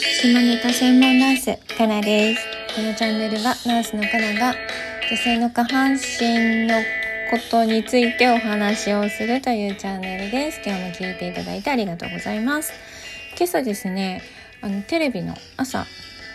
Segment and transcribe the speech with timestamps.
[0.00, 2.46] 下ネタ専門ナース、かなです。
[2.76, 4.54] このチャンネルはナースのかなが
[5.10, 6.76] 女性の下半身の
[7.32, 10.60] ことについてお話をするというチャンネルです。
[10.64, 12.72] 今日も聞いていただいてありがとうございます。
[13.36, 14.22] 今朝ですね、
[14.60, 15.84] あのテレビの朝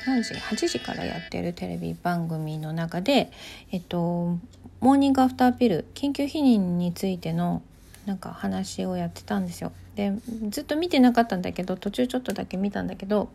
[0.05, 3.32] 何時 ?8 時からやってるテレビ番組の中で、
[3.71, 4.38] えっと、
[4.82, 7.61] モーニングアフターピル、緊急避妊についての
[8.06, 9.71] なんか話をやってたんですよ。
[9.96, 10.14] で
[10.50, 13.29] ずっと見てなかったんだけど途中ちょっとだけ見たんだけど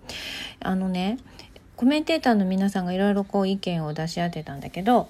[0.60, 1.18] あのね
[1.76, 5.08] コメンテーターの皆さんがいろいろこう意見を出し合ってたんだけど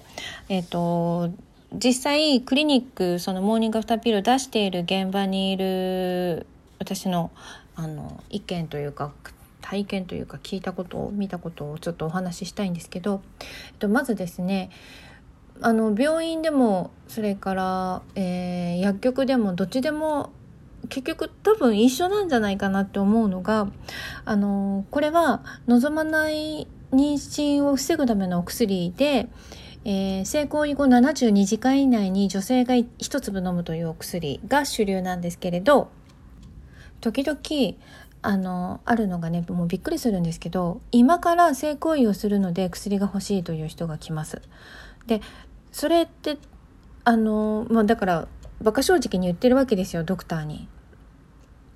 [0.49, 1.31] えっ、ー、と
[1.73, 6.45] 実際クリニックそのモーニングアフターピルを出している現場にいる
[6.79, 7.31] 私の
[7.75, 9.11] あの意見というか
[9.61, 14.69] 体験というか聞いたことを見たことをちょっとお話ししたいんですけど、えっと、まずですね
[15.61, 20.31] あの病院でもそれから、えー、薬局でもどっちでも
[20.89, 23.67] 結局多分一緒なんじゃないかなって思うのが
[24.25, 29.29] あのこれは望まない妊娠を防ぐためのお薬で、
[29.85, 35.91] えー、性行為後72時間以内に女性が1粒飲むというお薬が主流なんですけれど
[37.01, 37.39] 時々
[38.21, 44.41] あのあるのがねもうびっくりするんですけど今から性行為をするので薬が欲しいという人が来ます。
[45.07, 45.21] で
[45.71, 46.37] それって
[47.05, 48.27] あの、まあ、だから
[48.59, 50.67] 馬鹿正直に言ってるわけですよドクターに。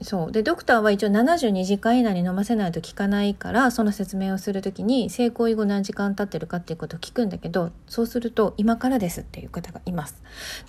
[0.04, 0.32] そう。
[0.32, 10.22] でドクターは一応72時間以内に飲ませないと効かないからその説明をする時に性行為後何時間経ってるかっていうことを聞くんだけどそうすると今からですっていう方がいます。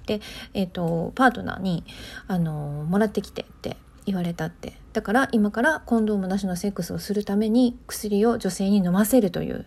[0.07, 0.21] で、
[0.55, 1.85] えーと、パートナーに
[2.29, 4.75] あのもらってきてって言われたって。
[4.93, 9.67] だから今からコンドームなしのセックスをするために薬を女性に飲ませるという。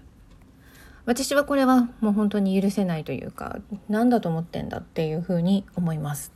[1.05, 6.33] 私はこれはもう本当に許せないというか何だと思ってんだっていうふうに思います。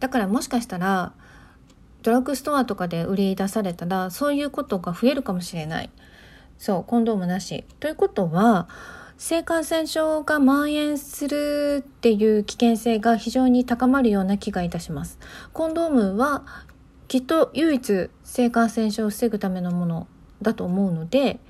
[0.00, 1.12] だからもしかしたら
[2.02, 5.90] ドラッグストアとかで売り出されたらそういうことが増えるかもしれない。
[6.58, 7.64] そうコンドームなし。
[7.80, 8.68] ということは
[9.16, 15.18] 性感染症が蔓延するっていう危険性が非常に高まるような気がいたします。
[15.52, 16.44] コンドームは
[17.08, 20.06] きっと唯一性感染症を防ぐためのもの
[20.42, 21.40] だと思うので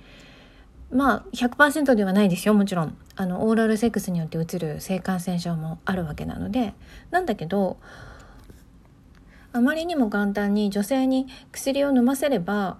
[0.91, 2.97] まあ100%ではないですよもちろん。
[3.17, 6.75] あのオーラルセックスによってうつる性感染症もあるわけなので。
[7.11, 7.77] なんだけど
[9.53, 12.79] あまりにも簡単に女性に薬を飲ませれば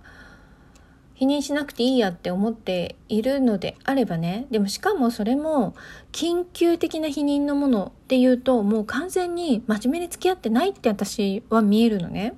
[1.15, 4.47] 否認しなくていいやって思っているのであればね。
[4.53, 5.75] でもしかもそれも
[6.13, 12.35] 緊急的な否認のものっていうともう完全に真面目に付き合ってないって私は見えるのね。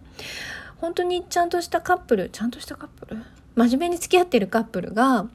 [0.79, 3.23] 本当にちゃんとしたカップルちゃんとしたカップル？
[3.55, 5.27] 真面目に付き合ってるカップルが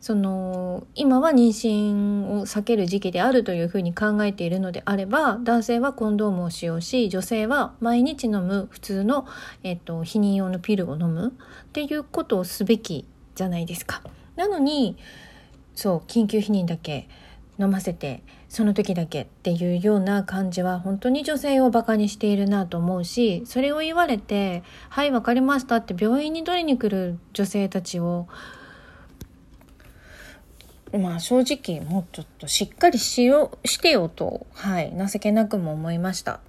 [0.00, 9.26] その今は妊娠を避ける時期であるというふうに考えているのであれば男性はコンドームを使用し女性は毎日飲む普通の、
[9.62, 14.02] えっと、避妊用のピルを飲むっていうことをすべきじゃないですか。
[14.36, 14.96] なのに
[15.74, 17.08] そう緊急避妊だけ
[17.58, 28.28] 飲ませてその時だけっていうような感じは本当に女性をバカにしているなと思うしそれを言われて「はい分かりました」って病院に取りに来る女性たちを
[30.92, 36.40] まあ正直もうちょっとしっかりしようしてよとはい情けなくも思いました。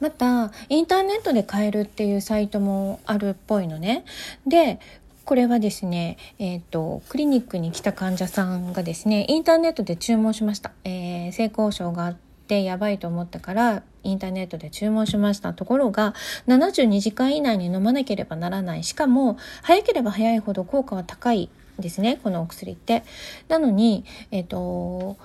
[0.00, 4.04] またインターネットで買えるっていうサイトもあるっぽいのね。
[4.46, 4.78] で
[5.24, 10.72] これはですね、えっ、ー、と、クリニックに来た患者さんがですね、インターネットで注文しました。
[10.84, 12.16] えー、性交渉があっ
[12.46, 16.14] てやばいと思ったから、インターネットで注文しましたところが、
[16.46, 18.84] 72時間以内に飲まなければならない。
[18.84, 21.48] しかも、早ければ早いほど効果は高い
[21.78, 23.04] ですね、このお薬って。
[23.48, 25.16] なのに、えっ、ー、と、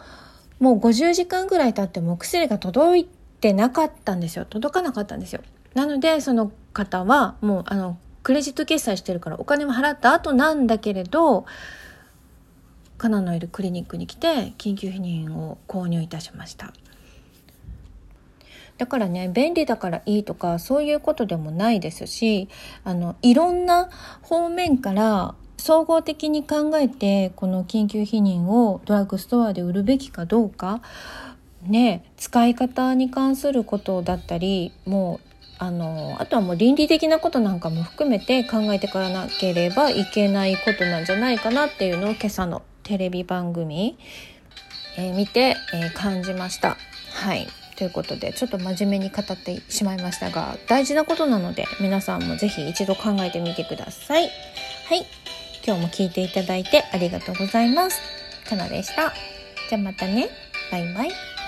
[0.60, 4.46] もう50時間ぐらい経ってもお薬が届いてなかったんですよ。
[4.46, 5.42] 届かなかったんですよ。
[5.74, 11.46] なので、その方は、もう、あの、クレジット決済してるからお金も払った後なんだけれど
[12.98, 16.74] カナのいるクリニックに来て緊急避妊を購入いたしました
[18.78, 22.50] だからね便利だからいいとかそういうことでもないですし
[22.84, 23.90] あのいろんな
[24.22, 30.82] 方面から総合的に考えてこの緊急避妊をドラッグストアで売るべきかどうか
[31.64, 35.30] ね使い方に関することだったりもう
[35.60, 43.98] あのあとはもう倫理的なことなんかも含めて考えてからなければいけないことなんじゃないかなっていうのを今朝のテレビ番組、
[44.98, 46.78] えー、見て、えー、感じました。
[47.12, 54.24] はいということでちょっと真面目に語ってしまいましたが大事なことなので皆さんも是非一度考えてみてください。
[54.24, 55.19] はい
[55.70, 58.02] 今日も聞いていただいてありがとうございます。
[58.50, 59.14] かなでした。
[59.70, 60.28] じゃあまたね。
[60.72, 61.39] バイバイ。